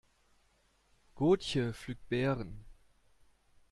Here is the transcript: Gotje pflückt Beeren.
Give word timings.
Gotje 1.13 1.73
pflückt 1.73 2.09
Beeren. 2.09 2.65